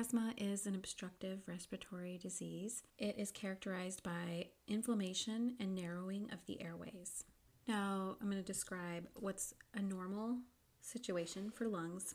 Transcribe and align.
Asthma 0.00 0.32
is 0.38 0.64
an 0.64 0.74
obstructive 0.74 1.40
respiratory 1.46 2.16
disease. 2.16 2.84
It 2.96 3.18
is 3.18 3.30
characterized 3.30 4.02
by 4.02 4.46
inflammation 4.66 5.56
and 5.60 5.74
narrowing 5.74 6.30
of 6.32 6.38
the 6.46 6.62
airways. 6.62 7.24
Now, 7.68 8.16
I'm 8.18 8.30
going 8.30 8.42
to 8.42 8.52
describe 8.52 9.08
what's 9.12 9.52
a 9.74 9.82
normal 9.82 10.38
situation 10.80 11.50
for 11.50 11.68
lungs. 11.68 12.14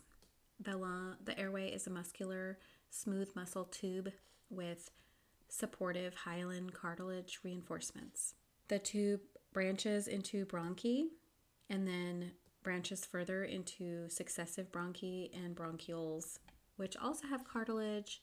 The, 0.58 0.76
lung, 0.76 1.14
the 1.24 1.38
airway 1.38 1.68
is 1.68 1.86
a 1.86 1.90
muscular, 1.90 2.58
smooth 2.90 3.30
muscle 3.36 3.66
tube 3.66 4.10
with 4.50 4.90
supportive 5.48 6.12
hyaline 6.12 6.70
cartilage 6.70 7.38
reinforcements. 7.44 8.34
The 8.66 8.80
tube 8.80 9.20
branches 9.52 10.08
into 10.08 10.44
bronchi 10.44 11.04
and 11.70 11.86
then 11.86 12.32
branches 12.64 13.04
further 13.04 13.44
into 13.44 14.08
successive 14.08 14.72
bronchi 14.72 15.30
and 15.32 15.54
bronchioles, 15.54 16.40
which 16.76 16.96
also 16.96 17.26
have 17.26 17.44
cartilage 17.44 18.22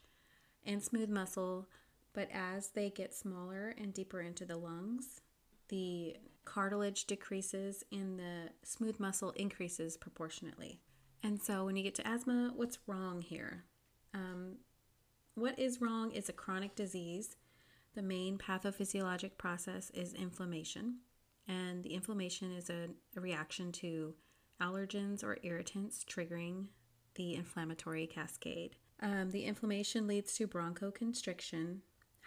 and 0.65 0.81
smooth 0.81 1.09
muscle, 1.09 1.67
but 2.13 2.29
as 2.31 2.69
they 2.69 2.89
get 2.89 3.13
smaller 3.13 3.73
and 3.77 3.93
deeper 3.93 4.21
into 4.21 4.45
the 4.45 4.57
lungs, 4.57 5.21
the 5.69 6.15
cartilage 6.45 7.05
decreases 7.05 7.83
and 7.91 8.19
the 8.19 8.49
smooth 8.63 8.99
muscle 8.99 9.31
increases 9.31 9.97
proportionately. 9.97 10.79
And 11.23 11.41
so 11.41 11.65
when 11.65 11.75
you 11.75 11.83
get 11.83 11.95
to 11.95 12.07
asthma, 12.07 12.51
what's 12.55 12.79
wrong 12.85 13.21
here? 13.21 13.63
Um, 14.13 14.57
what 15.35 15.57
is 15.57 15.81
wrong 15.81 16.11
is 16.11 16.29
a 16.29 16.33
chronic 16.33 16.75
disease. 16.75 17.37
The 17.95 18.01
main 18.01 18.37
pathophysiologic 18.37 19.37
process 19.37 19.89
is 19.91 20.13
inflammation, 20.13 20.97
and 21.47 21.83
the 21.83 21.93
inflammation 21.93 22.51
is 22.51 22.69
a, 22.69 22.89
a 23.15 23.21
reaction 23.21 23.71
to 23.73 24.15
allergens 24.61 25.23
or 25.23 25.37
irritants 25.43 26.03
triggering 26.03 26.67
the 27.15 27.35
inflammatory 27.35 28.07
cascade. 28.07 28.75
Um, 29.01 29.31
the 29.31 29.45
inflammation 29.45 30.07
leads 30.07 30.33
to 30.35 30.47
bronchoconstriction, 30.47 31.79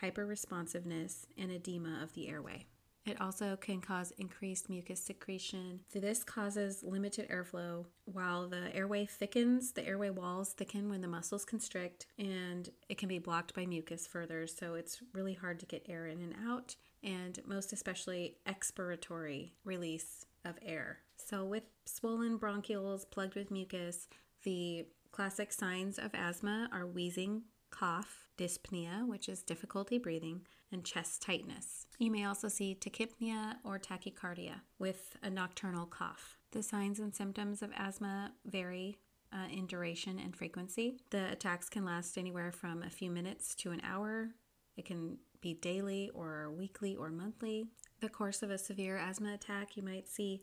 hyperresponsiveness, 0.03 1.27
and 1.39 1.51
edema 1.51 2.01
of 2.03 2.13
the 2.13 2.29
airway. 2.29 2.67
It 3.07 3.21
also 3.21 3.55
can 3.55 3.81
cause 3.81 4.13
increased 4.19 4.69
mucus 4.69 5.01
secretion. 5.01 5.81
This 5.95 6.25
causes 6.25 6.83
limited 6.83 7.29
airflow 7.29 7.87
while 8.05 8.49
the 8.49 8.75
airway 8.75 9.07
thickens. 9.07 9.73
The 9.73 9.87
airway 9.87 10.11
walls 10.11 10.53
thicken 10.53 10.89
when 10.89 11.03
the 11.03 11.09
muscles 11.09 11.45
constrict, 11.45 12.07
and 12.19 12.69
it 12.89 12.99
can 12.99 13.09
be 13.09 13.21
blocked 13.21 13.55
by 13.55 13.65
mucus 13.65 14.09
further. 14.09 14.49
So 14.49 14.75
it's 14.75 14.99
really 15.15 15.35
hard 15.35 15.61
to 15.61 15.67
get 15.67 15.87
air 15.89 16.09
in 16.09 16.21
and 16.21 16.35
out, 16.49 16.75
and 17.05 17.39
most 17.47 17.73
especially 17.73 18.39
expiratory 18.45 19.53
release 19.65 20.27
of 20.45 20.59
air. 20.61 20.99
So, 21.17 21.45
with 21.45 21.65
swollen 21.85 22.39
bronchioles 22.39 23.09
plugged 23.11 23.37
with 23.37 23.51
mucus, 23.51 24.09
the 24.45 24.87
classic 25.13 25.53
signs 25.53 25.99
of 25.99 26.15
asthma 26.15 26.69
are 26.73 26.87
wheezing, 26.87 27.43
cough, 27.71 28.29
dyspnea, 28.39 29.07
which 29.07 29.29
is 29.29 29.43
difficulty 29.43 29.99
breathing, 29.99 30.43
and 30.73 30.85
chest 30.85 31.23
tightness. 31.23 31.87
You 31.99 32.11
may 32.11 32.25
also 32.25 32.49
see 32.49 32.77
tachypnea 32.79 33.57
or 33.65 33.79
tachycardia 33.79 34.61
with 34.79 35.17
a 35.23 35.31
nocturnal 35.31 35.87
cough. 35.87 36.39
The 36.53 36.63
signs 36.63 36.99
and 36.99 37.15
symptoms 37.15 37.63
of 37.63 37.71
asthma 37.77 38.33
vary 38.45 38.99
uh, 39.33 39.49
in 39.51 39.67
duration 39.67 40.19
and 40.19 40.35
frequency. 40.35 40.99
The 41.11 41.33
attacks 41.33 41.69
can 41.69 41.85
last 41.85 42.17
anywhere 42.17 42.53
from 42.53 42.83
a 42.83 42.91
few 42.91 43.11
minutes 43.11 43.55
to 43.57 43.71
an 43.73 43.83
hour. 43.85 44.31
It 44.77 44.85
can 44.85 45.19
be 45.41 45.55
daily 45.55 46.11
or 46.15 46.51
weekly 46.51 46.97
or 46.97 47.11
monthly. 47.11 47.67
The 48.01 48.09
course 48.09 48.43
of 48.43 48.51
a 48.51 48.59
severe 48.59 48.97
asthma 48.97 49.35
attack, 49.35 49.77
you 49.77 49.83
might 49.83 50.09
see 50.09 50.43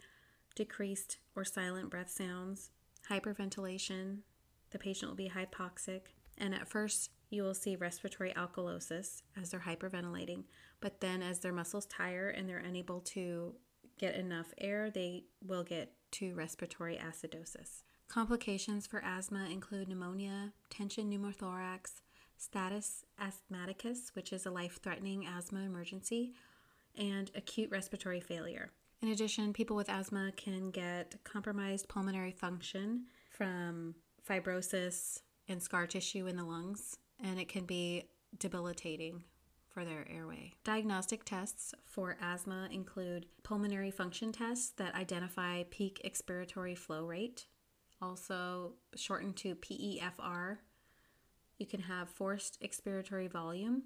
decreased 0.55 1.17
or 1.35 1.43
silent 1.43 1.89
breath 1.89 2.11
sounds, 2.11 2.69
hyperventilation. 3.09 4.19
The 4.71 4.79
patient 4.79 5.09
will 5.09 5.15
be 5.15 5.29
hypoxic, 5.29 6.01
and 6.37 6.53
at 6.53 6.67
first 6.67 7.11
you 7.29 7.43
will 7.43 7.53
see 7.53 7.75
respiratory 7.75 8.31
alkalosis 8.33 9.21
as 9.39 9.49
they're 9.49 9.59
hyperventilating, 9.67 10.43
but 10.81 11.01
then 11.01 11.21
as 11.21 11.39
their 11.39 11.53
muscles 11.53 11.85
tire 11.85 12.29
and 12.29 12.47
they're 12.47 12.57
unable 12.57 12.99
to 13.01 13.55
get 13.97 14.15
enough 14.15 14.53
air, 14.57 14.89
they 14.89 15.25
will 15.45 15.63
get 15.63 15.93
to 16.11 16.33
respiratory 16.35 16.97
acidosis. 16.97 17.83
Complications 18.07 18.85
for 18.85 19.03
asthma 19.03 19.47
include 19.51 19.87
pneumonia, 19.87 20.53
tension 20.69 21.09
pneumothorax, 21.09 22.01
status 22.37 23.05
asthmaticus, 23.19 24.11
which 24.13 24.33
is 24.33 24.45
a 24.45 24.51
life 24.51 24.79
threatening 24.83 25.25
asthma 25.25 25.61
emergency, 25.61 26.33
and 26.95 27.31
acute 27.35 27.71
respiratory 27.71 28.19
failure. 28.19 28.71
In 29.03 29.09
addition, 29.09 29.51
people 29.51 29.75
with 29.75 29.89
asthma 29.89 30.31
can 30.37 30.71
get 30.71 31.15
compromised 31.25 31.89
pulmonary 31.89 32.31
function 32.31 33.07
from 33.29 33.95
fibrosis 34.25 35.19
and 35.49 35.61
scar 35.61 35.87
tissue 35.87 36.27
in 36.27 36.37
the 36.37 36.45
lungs, 36.45 36.95
and 37.21 37.37
it 37.37 37.49
can 37.49 37.65
be 37.65 38.05
debilitating 38.39 39.25
for 39.67 39.83
their 39.83 40.07
airway. 40.09 40.53
Diagnostic 40.63 41.25
tests 41.25 41.73
for 41.83 42.15
asthma 42.21 42.69
include 42.71 43.25
pulmonary 43.43 43.91
function 43.91 44.31
tests 44.31 44.69
that 44.77 44.95
identify 44.95 45.63
peak 45.69 45.99
expiratory 46.05 46.77
flow 46.77 47.05
rate, 47.05 47.47
also 48.01 48.75
shortened 48.95 49.35
to 49.35 49.53
PEFR. 49.55 50.59
You 51.57 51.65
can 51.65 51.81
have 51.81 52.07
forced 52.07 52.57
expiratory 52.61 53.29
volume 53.29 53.83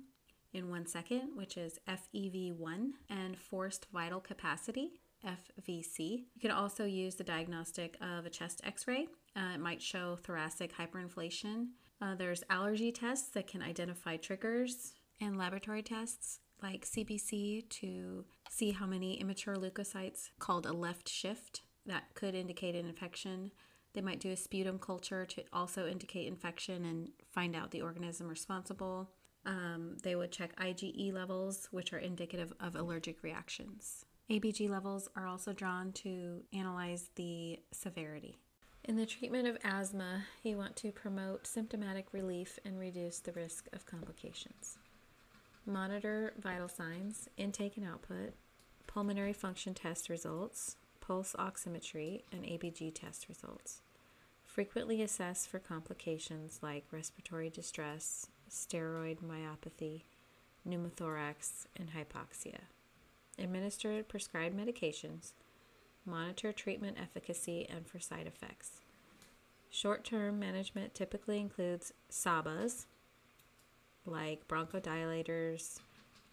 in 0.53 0.69
one 0.69 0.85
second, 0.85 1.35
which 1.35 1.57
is 1.57 1.79
FEV1, 1.87 2.91
and 3.09 3.35
forced 3.37 3.87
vital 3.91 4.19
capacity, 4.19 5.01
FVC. 5.25 6.25
You 6.33 6.41
can 6.41 6.51
also 6.51 6.85
use 6.85 7.15
the 7.15 7.23
diagnostic 7.23 7.97
of 8.01 8.25
a 8.25 8.29
chest 8.29 8.61
x 8.63 8.87
ray. 8.87 9.07
Uh, 9.35 9.55
it 9.55 9.59
might 9.59 9.81
show 9.81 10.17
thoracic 10.23 10.73
hyperinflation. 10.75 11.67
Uh, 12.01 12.15
there's 12.15 12.43
allergy 12.49 12.91
tests 12.91 13.29
that 13.29 13.47
can 13.47 13.61
identify 13.61 14.17
triggers, 14.17 14.93
and 15.19 15.37
laboratory 15.37 15.81
tests 15.81 16.39
like 16.61 16.85
CBC 16.85 17.69
to 17.69 18.25
see 18.49 18.71
how 18.71 18.85
many 18.85 19.19
immature 19.19 19.55
leukocytes 19.55 20.29
called 20.39 20.65
a 20.65 20.73
left 20.73 21.07
shift 21.07 21.61
that 21.85 22.13
could 22.13 22.35
indicate 22.35 22.75
an 22.75 22.85
infection. 22.85 23.51
They 23.93 24.01
might 24.01 24.19
do 24.19 24.31
a 24.31 24.35
sputum 24.35 24.79
culture 24.79 25.25
to 25.25 25.43
also 25.53 25.87
indicate 25.87 26.27
infection 26.27 26.85
and 26.85 27.09
find 27.31 27.55
out 27.55 27.71
the 27.71 27.81
organism 27.81 28.27
responsible. 28.27 29.11
Um, 29.45 29.97
they 30.03 30.15
would 30.15 30.31
check 30.31 30.55
IgE 30.57 31.13
levels, 31.13 31.67
which 31.71 31.93
are 31.93 31.99
indicative 31.99 32.53
of 32.59 32.75
allergic 32.75 33.23
reactions. 33.23 34.05
ABG 34.29 34.69
levels 34.69 35.07
are 35.15 35.25
also 35.25 35.53
drawn 35.53 35.93
to 35.93 36.43
analyze 36.51 37.11
the 37.15 37.57
severity. 37.71 38.37
In 38.83 38.97
the 38.97 39.05
treatment 39.05 39.47
of 39.47 39.57
asthma, 39.63 40.23
you 40.43 40.57
want 40.57 40.75
to 40.77 40.91
promote 40.91 41.47
symptomatic 41.47 42.07
relief 42.11 42.59
and 42.65 42.77
reduce 42.77 43.19
the 43.19 43.31
risk 43.31 43.67
of 43.71 43.85
complications. 43.85 44.79
Monitor 45.65 46.33
vital 46.41 46.67
signs, 46.67 47.29
intake 47.37 47.77
and 47.77 47.87
output, 47.87 48.33
pulmonary 48.85 49.31
function 49.31 49.73
test 49.73 50.09
results, 50.09 50.75
pulse 50.99 51.33
oximetry, 51.39 52.23
and 52.29 52.43
ABG 52.43 52.93
test 52.93 53.29
results. 53.29 53.81
Frequently 54.43 55.01
assess 55.01 55.45
for 55.45 55.59
complications 55.59 56.59
like 56.61 56.83
respiratory 56.91 57.49
distress, 57.49 58.27
steroid 58.51 59.19
myopathy, 59.19 60.01
pneumothorax, 60.67 61.67
and 61.77 61.91
hypoxia 61.91 62.59
administer 63.37 64.03
prescribed 64.03 64.57
medications, 64.57 65.33
monitor 66.05 66.51
treatment 66.51 66.97
efficacy, 67.01 67.67
and 67.69 67.87
for 67.87 67.99
side 67.99 68.27
effects. 68.27 68.81
Short 69.69 70.03
term 70.03 70.39
management 70.39 70.95
typically 70.95 71.39
includes 71.39 71.93
SABAs, 72.09 72.85
like 74.05 74.47
bronchodilators, 74.47 75.79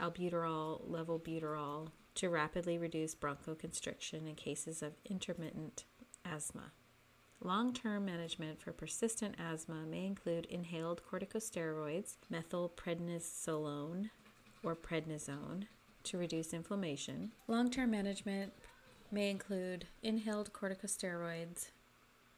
albuterol, 0.00 0.88
levalbuterol, 0.88 1.88
to 2.14 2.28
rapidly 2.30 2.78
reduce 2.78 3.14
bronchoconstriction 3.14 4.28
in 4.28 4.34
cases 4.36 4.82
of 4.82 4.92
intermittent 5.04 5.84
asthma. 6.24 6.72
Long 7.42 7.72
term 7.72 8.04
management 8.06 8.62
for 8.62 8.72
persistent 8.72 9.34
asthma 9.38 9.84
may 9.86 10.06
include 10.06 10.46
inhaled 10.46 11.02
corticosteroids, 11.10 12.16
methylprednisolone 12.32 14.10
or 14.62 14.74
prednisone, 14.74 15.64
to 16.04 16.18
reduce 16.18 16.54
inflammation. 16.54 17.32
Long 17.48 17.70
term 17.70 17.90
management 17.90 18.52
may 19.10 19.30
include 19.30 19.86
inhaled 20.02 20.52
corticosteroids 20.52 21.68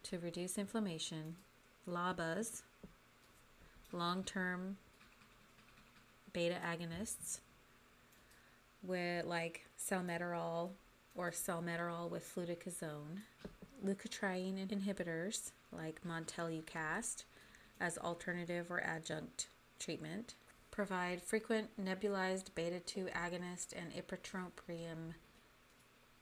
to 0.04 0.18
reduce 0.18 0.58
inflammation, 0.58 1.36
LABAs, 1.88 2.62
long 3.92 4.22
term 4.24 4.76
beta 6.32 6.56
agonists, 6.64 7.40
with 8.82 9.24
like 9.24 9.66
salmeterol 9.78 10.70
or 11.14 11.30
salmeterol 11.30 12.10
with 12.10 12.24
fluticasone, 12.24 13.20
leukotriene 13.84 14.66
inhibitors 14.68 15.50
like 15.72 16.00
montelukast 16.06 17.24
as 17.80 17.98
alternative 17.98 18.70
or 18.70 18.80
adjunct 18.80 19.48
treatment, 19.78 20.34
provide 20.76 21.23
frequent 21.23 21.70
nebulized 21.82 22.55
beta 22.55 22.78
2 22.78 23.06
agonist 23.06 23.73
and 23.75 23.90
ipratropium 23.94 25.14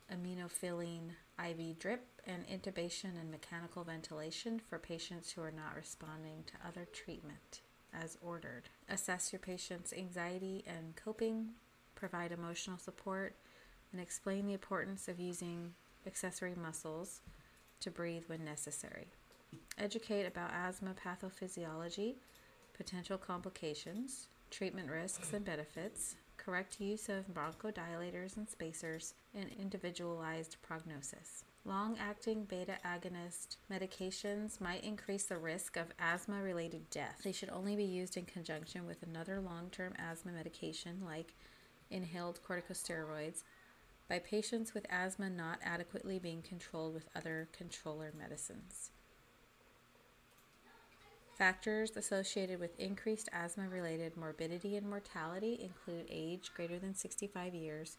aminophylline 0.09 1.11
IV 1.45 1.77
drip 1.81 2.06
and 2.25 2.47
intubation 2.47 3.21
and 3.21 3.33
mechanical 3.33 3.83
ventilation 3.83 4.61
for 4.61 4.79
patients 4.79 5.33
who 5.33 5.43
are 5.43 5.51
not 5.51 5.75
responding 5.75 6.45
to 6.47 6.69
other 6.69 6.87
treatment. 6.93 7.62
as 7.93 8.17
ordered. 8.21 8.69
Assess 8.89 9.33
your 9.33 9.41
patient's 9.41 9.93
anxiety 9.93 10.65
and 10.67 10.97
coping, 10.97 11.51
provide 11.95 12.33
emotional 12.33 12.79
support, 12.79 13.37
and 13.93 14.01
explain 14.01 14.47
the 14.47 14.53
importance 14.53 15.06
of 15.09 15.21
using 15.21 15.73
accessory 16.06 16.55
muscles 16.55 17.21
to 17.81 17.91
breathe 17.91 18.25
when 18.27 18.45
necessary. 18.45 19.06
Educate 19.79 20.27
about 20.27 20.51
asthma 20.53 20.95
pathophysiology, 20.95 22.15
potential 22.77 23.17
complications, 23.17 24.29
treatment 24.55 24.89
risks 24.89 25.33
and 25.33 25.45
benefits, 25.45 26.15
correct 26.37 26.81
use 26.81 27.09
of 27.09 27.27
bronchodilators 27.35 28.37
and 28.37 28.49
spacers, 28.49 29.15
and 29.35 29.51
individualized 29.59 30.56
prognosis. 30.62 31.43
Long 31.65 31.97
acting 31.99 32.45
beta 32.45 32.77
agonist 32.87 33.56
medications 33.73 34.61
might 34.61 34.85
increase 34.85 35.25
the 35.25 35.39
risk 35.39 35.77
of 35.77 35.93
asthma 35.99 36.41
related 36.41 36.89
death. 36.91 37.23
They 37.25 37.33
should 37.33 37.49
only 37.49 37.75
be 37.75 37.85
used 37.85 38.17
in 38.17 38.27
conjunction 38.27 38.87
with 38.87 39.03
another 39.03 39.41
long 39.41 39.71
term 39.71 39.93
asthma 39.99 40.31
medication 40.31 41.01
like 41.05 41.35
inhaled 41.91 42.39
corticosteroids 42.47 43.43
by 44.09 44.21
patients 44.21 44.73
with 44.73 44.87
asthma 44.89 45.31
not 45.31 45.59
adequately 45.65 46.21
being 46.21 46.43
controlled 46.43 46.95
with 46.95 47.09
other 47.17 47.49
controller 47.53 48.12
medicines. 48.17 48.91
Factors 51.36 51.96
associated 51.96 52.60
with 52.60 52.78
increased 52.78 53.28
asthma 53.32 53.69
related 53.69 54.16
morbidity 54.16 54.76
and 54.76 54.88
mortality 54.88 55.58
include 55.60 56.06
age 56.08 56.52
greater 56.54 56.78
than 56.78 56.94
65 56.94 57.54
years, 57.54 57.96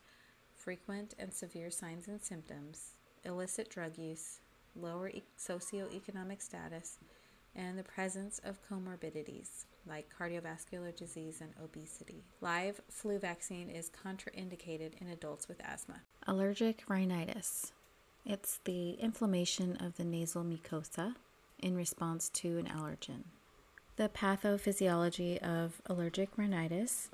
frequent 0.54 1.16
and 1.20 1.34
severe 1.34 1.70
signs 1.70 2.08
and 2.08 2.22
symptoms, 2.22 2.94
illicit 3.26 3.70
drug 3.70 3.98
use, 3.98 4.40
lower 4.74 5.10
e- 5.10 5.24
socioeconomic 5.38 6.42
status, 6.42 6.98
and 7.56 7.78
the 7.78 7.84
presence 7.84 8.40
of 8.46 8.60
comorbidities 8.70 9.66
like 9.86 10.08
cardiovascular 10.18 10.96
disease 10.96 11.42
and 11.42 11.52
obesity. 11.62 12.24
Live 12.40 12.80
flu 12.90 13.20
vaccine 13.20 13.70
is 13.70 13.90
contraindicated 13.90 14.94
in 15.02 15.10
adults 15.10 15.50
with 15.50 15.62
asthma. 15.62 16.02
Allergic 16.26 16.84
rhinitis. 16.88 17.74
It's 18.26 18.60
the 18.64 18.92
inflammation 18.92 19.76
of 19.78 19.98
the 19.98 20.06
nasal 20.06 20.44
mucosa 20.44 21.16
in 21.60 21.76
response 21.76 22.30
to 22.30 22.58
an 22.58 22.66
allergen. 22.66 23.24
The 23.98 24.10
pathophysiology 24.10 25.38
of 25.38 25.82
allergic 25.86 26.38
rhinitis 26.38 27.10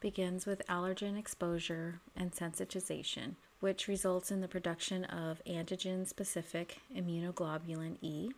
begins 0.00 0.46
with 0.46 0.66
allergen 0.68 1.18
exposure 1.18 2.00
and 2.16 2.32
sensitization, 2.32 3.36
which 3.60 3.88
results 3.88 4.30
in 4.30 4.40
the 4.40 4.48
production 4.48 5.04
of 5.04 5.42
antigen 5.46 6.06
specific 6.06 6.78
immunoglobulin 6.94 7.96
E, 8.02 8.30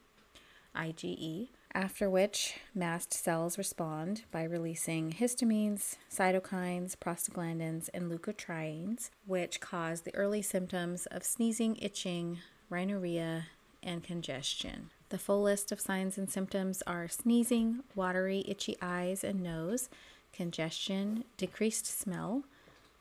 IgE, 0.77 1.49
after 1.75 2.09
which 2.09 2.59
mast 2.75 3.13
cells 3.13 3.59
respond 3.59 4.23
by 4.31 4.45
releasing 4.45 5.13
histamines, 5.13 5.97
cytokines, 6.11 6.97
prostaglandins, 6.97 7.89
and 7.93 8.11
leukotrienes, 8.11 9.11
which 9.27 9.61
cause 9.61 10.03
the 10.03 10.15
early 10.15 10.43
symptoms 10.43 11.07
of 11.07 11.25
sneezing, 11.25 11.77
itching, 11.77 12.39
rhinorrhea, 12.71 13.47
and 13.83 14.03
congestion. 14.03 14.91
The 15.09 15.19
full 15.19 15.43
list 15.43 15.71
of 15.71 15.81
signs 15.81 16.19
and 16.19 16.29
symptoms 16.29 16.83
are 16.85 17.07
sneezing, 17.07 17.85
watery, 17.95 18.45
itchy 18.49 18.77
eyes 18.83 19.23
and 19.23 19.41
nose, 19.41 19.89
congestion, 20.33 21.25
decreased 21.37 21.87
smell, 21.87 22.43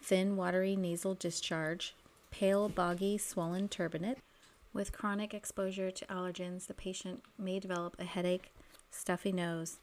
thin, 0.02 0.38
watery 0.38 0.75
nasal 0.75 1.16
discharge, 1.16 1.96
pale, 2.30 2.69
boggy, 2.69 3.18
swollen 3.18 3.68
turbinate. 3.68 4.18
With 4.72 4.92
chronic 4.92 5.34
exposure 5.34 5.90
to 5.90 6.06
allergens, 6.06 6.68
the 6.68 6.75
patient 6.75 7.24
may 7.40 7.60
develop 7.60 7.96
a 7.98 8.04
headache, 8.04 8.54
stuffy 8.92 9.31
nose, 9.31 9.80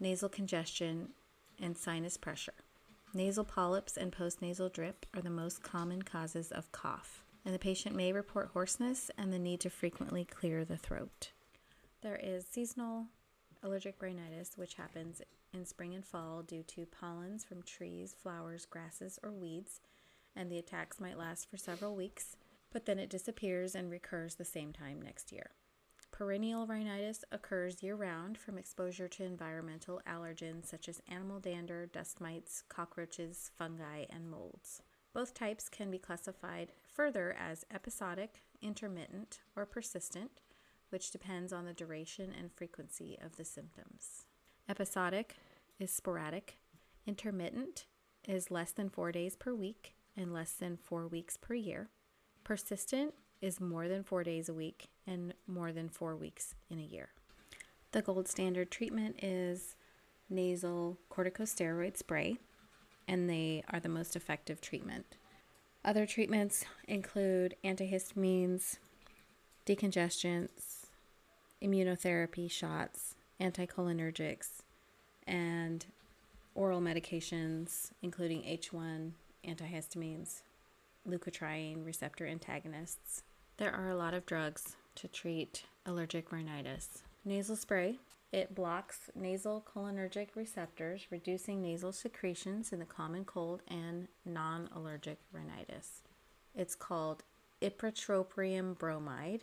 nasal 0.00 0.28
congestion, 0.28 1.10
and 1.62 1.76
sinus 1.76 2.16
pressure. 2.16 2.54
Nasal 3.14 3.44
polyps 3.44 3.96
and 3.96 4.10
postnasal 4.10 4.72
drip 4.72 5.06
are 5.14 5.22
the 5.22 5.30
most 5.30 5.62
common 5.62 6.02
causes 6.02 6.50
of 6.50 6.72
cough, 6.72 7.22
and 7.44 7.54
the 7.54 7.58
patient 7.58 7.94
may 7.94 8.12
report 8.12 8.50
hoarseness 8.52 9.12
and 9.16 9.32
the 9.32 9.38
need 9.38 9.60
to 9.60 9.70
frequently 9.70 10.24
clear 10.24 10.64
the 10.64 10.76
throat. 10.76 11.30
There 12.06 12.20
is 12.22 12.46
seasonal 12.48 13.06
allergic 13.64 14.00
rhinitis, 14.00 14.52
which 14.54 14.74
happens 14.74 15.22
in 15.52 15.64
spring 15.64 15.92
and 15.92 16.04
fall 16.04 16.40
due 16.40 16.62
to 16.62 16.86
pollens 16.86 17.44
from 17.44 17.64
trees, 17.64 18.14
flowers, 18.16 18.64
grasses, 18.64 19.18
or 19.24 19.32
weeds, 19.32 19.80
and 20.36 20.48
the 20.48 20.58
attacks 20.58 21.00
might 21.00 21.18
last 21.18 21.50
for 21.50 21.56
several 21.56 21.96
weeks, 21.96 22.36
but 22.72 22.86
then 22.86 23.00
it 23.00 23.10
disappears 23.10 23.74
and 23.74 23.90
recurs 23.90 24.36
the 24.36 24.44
same 24.44 24.72
time 24.72 25.02
next 25.02 25.32
year. 25.32 25.50
Perennial 26.12 26.64
rhinitis 26.64 27.24
occurs 27.32 27.82
year 27.82 27.96
round 27.96 28.38
from 28.38 28.56
exposure 28.56 29.08
to 29.08 29.24
environmental 29.24 30.00
allergens 30.08 30.66
such 30.66 30.88
as 30.88 31.02
animal 31.08 31.40
dander, 31.40 31.86
dust 31.86 32.20
mites, 32.20 32.62
cockroaches, 32.68 33.50
fungi, 33.58 34.04
and 34.10 34.30
molds. 34.30 34.80
Both 35.12 35.34
types 35.34 35.68
can 35.68 35.90
be 35.90 35.98
classified 35.98 36.70
further 36.86 37.34
as 37.36 37.66
episodic, 37.74 38.44
intermittent, 38.62 39.40
or 39.56 39.66
persistent, 39.66 40.30
which 40.96 41.10
depends 41.10 41.52
on 41.52 41.66
the 41.66 41.74
duration 41.74 42.32
and 42.40 42.50
frequency 42.54 43.18
of 43.22 43.36
the 43.36 43.44
symptoms. 43.44 44.24
Episodic 44.66 45.36
is 45.78 45.90
sporadic, 45.90 46.56
intermittent 47.06 47.84
is 48.26 48.50
less 48.50 48.70
than 48.72 48.88
four 48.88 49.12
days 49.12 49.36
per 49.36 49.52
week 49.52 49.92
and 50.16 50.32
less 50.32 50.52
than 50.52 50.78
four 50.78 51.06
weeks 51.06 51.36
per 51.36 51.52
year. 51.52 51.90
Persistent 52.44 53.12
is 53.42 53.60
more 53.60 53.88
than 53.88 54.04
four 54.04 54.24
days 54.24 54.48
a 54.48 54.54
week 54.54 54.88
and 55.06 55.34
more 55.46 55.70
than 55.70 55.90
four 55.90 56.16
weeks 56.16 56.54
in 56.70 56.78
a 56.78 56.82
year. 56.82 57.10
The 57.92 58.00
gold 58.00 58.26
standard 58.26 58.70
treatment 58.70 59.22
is 59.22 59.76
nasal 60.30 60.96
corticosteroid 61.12 61.98
spray, 61.98 62.38
and 63.06 63.28
they 63.28 63.62
are 63.68 63.80
the 63.80 63.90
most 63.90 64.16
effective 64.16 64.62
treatment. 64.62 65.04
Other 65.84 66.06
treatments 66.06 66.64
include 66.88 67.54
antihistamines, 67.62 68.78
decongestants, 69.66 70.75
immunotherapy 71.62 72.50
shots, 72.50 73.14
anticholinergics, 73.40 74.62
and 75.26 75.86
oral 76.54 76.80
medications, 76.80 77.90
including 78.02 78.42
H1 78.42 79.12
antihistamines, 79.46 80.42
leukotriene 81.08 81.84
receptor 81.84 82.26
antagonists. 82.26 83.22
There 83.58 83.72
are 83.72 83.90
a 83.90 83.96
lot 83.96 84.14
of 84.14 84.26
drugs 84.26 84.76
to 84.96 85.08
treat 85.08 85.64
allergic 85.84 86.32
rhinitis. 86.32 87.02
Nasal 87.24 87.56
spray. 87.56 87.98
It 88.32 88.54
blocks 88.54 89.10
nasal 89.14 89.64
cholinergic 89.72 90.28
receptors, 90.34 91.06
reducing 91.10 91.62
nasal 91.62 91.92
secretions 91.92 92.72
in 92.72 92.80
the 92.80 92.84
common 92.84 93.24
cold 93.24 93.62
and 93.68 94.08
non 94.24 94.68
allergic 94.74 95.18
rhinitis. 95.32 96.02
It's 96.54 96.74
called 96.74 97.22
ipratropium 97.62 98.76
bromide 98.76 99.42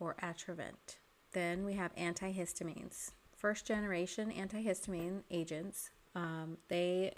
or 0.00 0.16
Atrovent. 0.22 0.96
Then 1.32 1.64
we 1.64 1.74
have 1.74 1.94
antihistamines. 1.96 3.12
First 3.36 3.66
generation 3.66 4.30
antihistamine 4.32 5.22
agents, 5.30 5.90
um, 6.14 6.58
they 6.68 7.12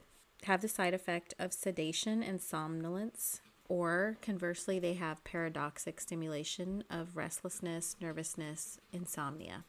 have 0.45 0.61
the 0.61 0.69
side 0.69 0.95
effect 0.95 1.35
of 1.39 1.53
sedation 1.53 2.23
and 2.23 2.41
somnolence, 2.41 3.41
or 3.69 4.19
conversely, 4.21 4.79
they 4.79 4.95
have 4.95 5.25
paradoxic 5.25 6.01
stimulation 6.01 6.85
of 6.91 7.17
restlessness, 7.17 7.97
nervousness, 8.01 8.79
insomnia. 8.93 9.65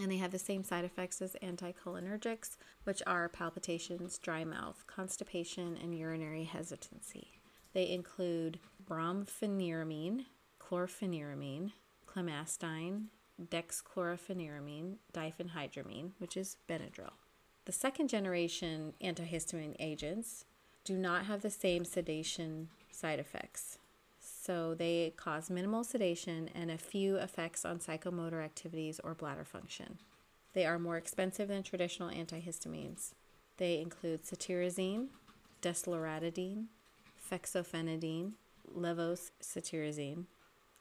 And 0.00 0.10
they 0.10 0.16
have 0.16 0.32
the 0.32 0.38
same 0.38 0.64
side 0.64 0.84
effects 0.84 1.20
as 1.20 1.36
anticholinergics, 1.42 2.56
which 2.84 3.02
are 3.06 3.28
palpitations, 3.28 4.18
dry 4.18 4.44
mouth, 4.44 4.84
constipation, 4.86 5.76
and 5.80 5.96
urinary 5.96 6.44
hesitancy. 6.44 7.32
They 7.74 7.90
include 7.90 8.58
brompheniramine, 8.88 10.24
chlorpheniramine, 10.58 11.72
clemastine, 12.06 13.06
dexchlorpheniramine, 13.42 14.96
diphenhydramine, 15.12 16.10
which 16.18 16.36
is 16.36 16.56
Benadryl. 16.68 17.12
The 17.64 17.72
second 17.72 18.08
generation 18.08 18.94
antihistamine 19.02 19.76
agents 19.78 20.44
do 20.84 20.96
not 20.96 21.26
have 21.26 21.42
the 21.42 21.50
same 21.50 21.84
sedation 21.84 22.68
side 22.90 23.18
effects. 23.18 23.78
So 24.20 24.74
they 24.74 25.14
cause 25.16 25.48
minimal 25.48 25.84
sedation 25.84 26.50
and 26.54 26.70
a 26.70 26.78
few 26.78 27.16
effects 27.16 27.64
on 27.64 27.78
psychomotor 27.78 28.44
activities 28.44 29.00
or 29.02 29.14
bladder 29.14 29.44
function. 29.44 29.98
They 30.52 30.66
are 30.66 30.78
more 30.78 30.96
expensive 30.96 31.48
than 31.48 31.62
traditional 31.62 32.10
antihistamines. 32.10 33.12
They 33.56 33.80
include 33.80 34.24
cetirizine, 34.24 35.08
desloratadine, 35.62 36.66
fexofenadine, 37.30 38.32
levocetirizine, 38.76 40.24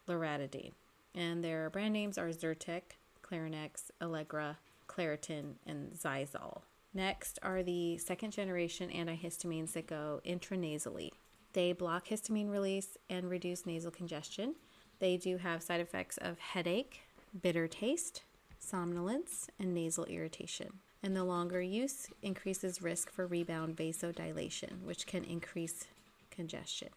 loratadine. 0.07 0.73
And 1.15 1.43
their 1.43 1.69
brand 1.69 1.93
names 1.93 2.17
are 2.17 2.29
Zyrtec, 2.29 2.81
Clarinex, 3.21 3.91
Allegra, 4.01 4.57
Claritin, 4.87 5.55
and 5.65 5.93
Xyzal. 5.93 6.61
Next 6.93 7.39
are 7.41 7.63
the 7.63 7.97
second 7.97 8.31
generation 8.31 8.89
antihistamines 8.89 9.73
that 9.73 9.87
go 9.87 10.21
intranasally. 10.25 11.11
They 11.53 11.71
block 11.71 12.07
histamine 12.07 12.51
release 12.51 12.97
and 13.09 13.29
reduce 13.29 13.65
nasal 13.65 13.91
congestion. 13.91 14.55
They 14.99 15.17
do 15.17 15.37
have 15.37 15.63
side 15.63 15.81
effects 15.81 16.17
of 16.17 16.39
headache, 16.39 17.01
bitter 17.41 17.67
taste, 17.67 18.23
somnolence, 18.59 19.49
and 19.59 19.73
nasal 19.73 20.05
irritation. 20.05 20.79
and 21.03 21.15
the 21.17 21.23
longer 21.23 21.61
use 21.61 22.07
increases 22.21 22.81
risk 22.81 23.11
for 23.11 23.27
rebound 23.27 23.75
vasodilation, 23.75 24.81
which 24.83 25.05
can 25.05 25.25
increase 25.25 25.85
congestion. 26.31 26.87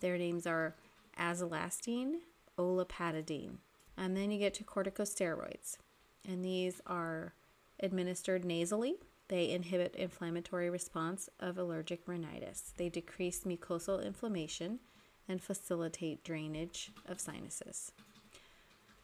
Their 0.00 0.16
names 0.16 0.46
are 0.46 0.74
azelastine, 1.18 2.20
olopatadine, 2.60 3.56
and 3.96 4.16
then 4.16 4.30
you 4.30 4.38
get 4.38 4.54
to 4.54 4.64
corticosteroids, 4.64 5.78
and 6.28 6.44
these 6.44 6.80
are 6.86 7.34
administered 7.80 8.44
nasally. 8.44 8.96
They 9.28 9.50
inhibit 9.50 9.94
inflammatory 9.94 10.68
response 10.68 11.28
of 11.38 11.56
allergic 11.56 12.02
rhinitis. 12.06 12.74
They 12.76 12.88
decrease 12.88 13.44
mucosal 13.44 14.04
inflammation 14.04 14.80
and 15.28 15.40
facilitate 15.40 16.24
drainage 16.24 16.90
of 17.06 17.20
sinuses. 17.20 17.92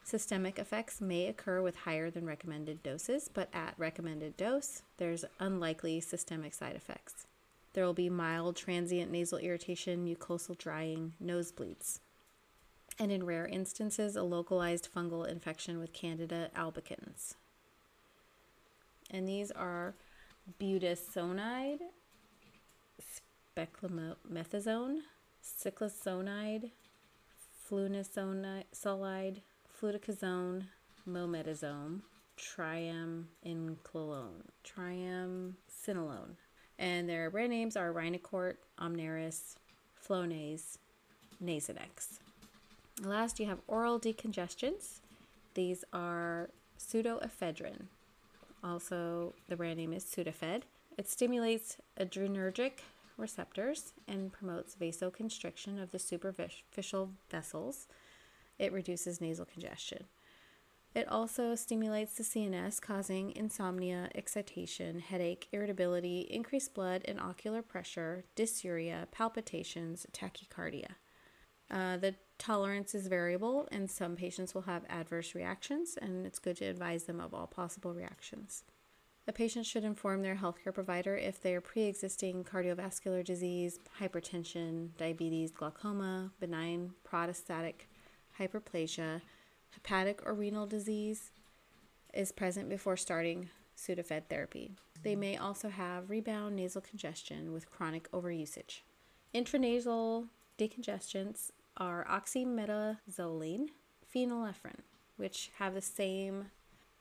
Systemic 0.02 0.58
effects 0.58 1.00
may 1.00 1.26
occur 1.26 1.62
with 1.62 1.76
higher 1.76 2.10
than 2.10 2.26
recommended 2.26 2.82
doses, 2.82 3.28
but 3.32 3.48
at 3.52 3.74
recommended 3.76 4.36
dose, 4.36 4.82
there's 4.98 5.24
unlikely 5.40 6.00
systemic 6.00 6.54
side 6.54 6.76
effects. 6.76 7.26
There 7.72 7.84
will 7.84 7.92
be 7.92 8.08
mild 8.08 8.56
transient 8.56 9.10
nasal 9.10 9.38
irritation, 9.38 10.06
mucosal 10.06 10.56
drying, 10.56 11.14
nosebleeds, 11.22 12.00
and 12.98 13.12
in 13.12 13.24
rare 13.24 13.46
instances, 13.46 14.16
a 14.16 14.22
localized 14.22 14.88
fungal 14.94 15.26
infection 15.28 15.78
with 15.78 15.92
Candida 15.92 16.50
albicans. 16.56 17.34
And 19.10 19.28
these 19.28 19.50
are 19.50 19.94
budesonide, 20.60 21.80
beclomethasone, 23.56 25.00
ciclesonide, 25.42 26.70
flunisolide, 27.70 29.40
fluticasone, 29.80 30.64
mometasone, 31.08 32.00
triamcinolone, 32.38 33.26
triamcinolone. 34.64 36.36
And 36.78 37.08
their 37.08 37.30
brand 37.30 37.50
names 37.50 37.76
are 37.76 37.92
Rhinocort, 37.92 38.56
Omnaris, 38.78 39.56
Flonase, 40.06 40.78
Nasonex. 41.42 42.18
Last, 43.02 43.38
you 43.38 43.46
have 43.46 43.60
oral 43.66 44.00
decongestants. 44.00 45.00
These 45.54 45.84
are 45.92 46.50
pseudoephedrine. 46.78 47.86
Also, 48.64 49.34
the 49.48 49.56
brand 49.56 49.78
name 49.78 49.92
is 49.92 50.04
Sudafed. 50.04 50.62
It 50.96 51.08
stimulates 51.08 51.76
adrenergic 52.00 52.80
receptors 53.16 53.92
and 54.08 54.32
promotes 54.32 54.74
vasoconstriction 54.74 55.82
of 55.82 55.92
the 55.92 55.98
superficial 55.98 57.10
vessels 57.30 57.86
it 58.58 58.72
reduces 58.72 59.20
nasal 59.20 59.44
congestion. 59.44 60.04
It 60.94 61.06
also 61.08 61.54
stimulates 61.54 62.14
the 62.14 62.24
CNS, 62.24 62.80
causing 62.80 63.36
insomnia, 63.36 64.08
excitation, 64.14 65.00
headache, 65.00 65.46
irritability, 65.52 66.20
increased 66.30 66.72
blood 66.72 67.02
and 67.04 67.20
ocular 67.20 67.60
pressure, 67.60 68.24
dysuria, 68.34 69.06
palpitations, 69.10 70.06
tachycardia. 70.12 70.92
Uh, 71.70 71.96
the 71.96 72.14
tolerance 72.38 72.94
is 72.94 73.08
variable, 73.08 73.68
and 73.72 73.90
some 73.90 74.16
patients 74.16 74.54
will 74.54 74.62
have 74.62 74.84
adverse 74.88 75.34
reactions, 75.34 75.98
and 76.00 76.26
it's 76.26 76.38
good 76.38 76.56
to 76.56 76.64
advise 76.64 77.04
them 77.04 77.20
of 77.20 77.34
all 77.34 77.46
possible 77.46 77.92
reactions. 77.92 78.62
A 79.28 79.32
patient 79.32 79.66
should 79.66 79.82
inform 79.82 80.22
their 80.22 80.36
healthcare 80.36 80.72
provider 80.72 81.16
if 81.16 81.42
they 81.42 81.54
are 81.54 81.60
pre 81.60 81.82
existing 81.82 82.44
cardiovascular 82.44 83.24
disease, 83.24 83.80
hypertension, 84.00 84.90
diabetes, 84.96 85.50
glaucoma, 85.50 86.30
benign 86.38 86.92
prostatic 87.02 87.88
hyperplasia, 88.38 89.20
hepatic 89.70 90.20
or 90.24 90.34
renal 90.34 90.66
disease 90.66 91.32
is 92.14 92.30
present 92.30 92.68
before 92.68 92.96
starting 92.96 93.48
Sudafed 93.76 94.28
therapy. 94.30 94.72
They 95.02 95.16
may 95.16 95.36
also 95.36 95.68
have 95.68 96.08
rebound 96.08 96.56
nasal 96.56 96.80
congestion 96.80 97.52
with 97.52 97.70
chronic 97.70 98.10
overusage. 98.12 98.80
Intranasal 99.34 100.28
decongestants 100.58 101.50
are 101.76 102.06
oxymetazoline, 102.10 103.68
phenylephrine, 104.14 104.80
which 105.16 105.50
have 105.58 105.74
the 105.74 105.80
same 105.80 106.46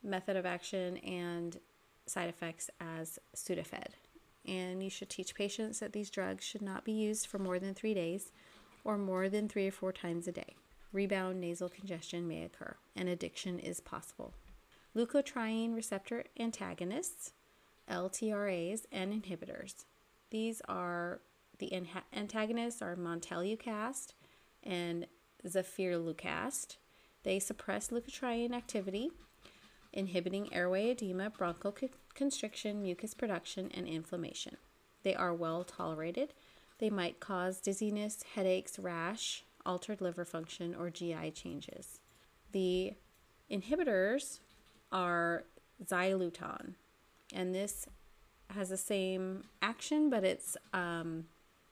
method 0.02 0.36
of 0.36 0.46
action 0.46 0.96
and 0.98 1.58
side 2.06 2.28
effects 2.28 2.70
as 2.80 3.18
Sudafed. 3.34 3.94
And 4.46 4.82
you 4.82 4.90
should 4.90 5.10
teach 5.10 5.34
patients 5.34 5.80
that 5.80 5.92
these 5.92 6.10
drugs 6.10 6.44
should 6.44 6.62
not 6.62 6.84
be 6.84 6.92
used 6.92 7.26
for 7.26 7.38
more 7.38 7.58
than 7.58 7.74
three 7.74 7.94
days 7.94 8.30
or 8.84 8.96
more 8.96 9.28
than 9.28 9.48
three 9.48 9.66
or 9.66 9.72
four 9.72 9.92
times 9.92 10.28
a 10.28 10.32
day 10.32 10.54
rebound 10.96 11.40
nasal 11.40 11.68
congestion 11.68 12.26
may 12.26 12.42
occur, 12.42 12.74
and 12.96 13.08
addiction 13.08 13.58
is 13.58 13.80
possible. 13.80 14.32
Leukotriene 14.96 15.74
receptor 15.74 16.24
antagonists, 16.40 17.32
LTRAs, 17.88 18.86
and 18.90 19.12
inhibitors. 19.12 19.84
These 20.30 20.62
are 20.68 21.20
the 21.58 21.72
antagonists 22.12 22.82
are 22.82 22.96
montelukast 22.96 24.12
and 24.66 25.06
zafirlukast. 25.46 26.76
They 27.22 27.38
suppress 27.38 27.88
leukotriene 27.88 28.54
activity, 28.54 29.10
inhibiting 29.92 30.52
airway 30.52 30.90
edema, 30.90 31.30
bronchoconstriction, 31.30 32.76
mucus 32.76 33.14
production, 33.14 33.70
and 33.74 33.86
inflammation. 33.86 34.56
They 35.02 35.14
are 35.14 35.34
well 35.34 35.64
tolerated. 35.64 36.34
They 36.78 36.90
might 36.90 37.20
cause 37.20 37.60
dizziness, 37.60 38.22
headaches, 38.34 38.78
rash, 38.78 39.44
altered 39.64 40.00
liver 40.00 40.24
function, 40.24 40.74
or 40.74 40.90
GI 40.90 41.32
changes. 41.32 42.00
The 42.52 42.94
inhibitors 43.50 44.40
are 44.92 45.44
zileuton, 45.84 46.74
and 47.32 47.54
this 47.54 47.86
has 48.50 48.68
the 48.68 48.76
same 48.76 49.44
action, 49.62 50.10
but 50.10 50.24
it's 50.24 50.56
um, 50.72 51.24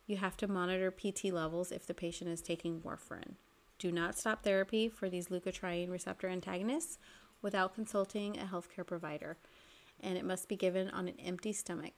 you 0.06 0.16
have 0.16 0.36
to 0.38 0.48
monitor 0.48 0.90
PT 0.90 1.26
levels 1.26 1.72
if 1.72 1.86
the 1.86 1.94
patient 1.94 2.30
is 2.30 2.40
taking 2.40 2.80
warfarin. 2.80 3.34
Do 3.78 3.92
not 3.92 4.18
stop 4.18 4.42
therapy 4.42 4.88
for 4.88 5.08
these 5.08 5.28
leukotriene 5.28 5.90
receptor 5.90 6.28
antagonists 6.28 6.98
without 7.42 7.74
consulting 7.74 8.38
a 8.38 8.44
healthcare 8.44 8.86
provider, 8.86 9.36
and 10.00 10.16
it 10.16 10.24
must 10.24 10.48
be 10.48 10.56
given 10.56 10.88
on 10.90 11.08
an 11.08 11.20
empty 11.20 11.52
stomach. 11.52 11.92